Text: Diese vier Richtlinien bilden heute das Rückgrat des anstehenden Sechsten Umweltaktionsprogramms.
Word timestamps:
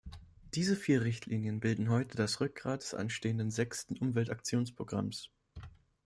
Diese 0.55 0.75
vier 0.75 1.03
Richtlinien 1.03 1.59
bilden 1.59 1.91
heute 1.91 2.17
das 2.17 2.41
Rückgrat 2.41 2.81
des 2.81 2.95
anstehenden 2.95 3.51
Sechsten 3.51 3.95
Umweltaktionsprogramms. 3.97 5.29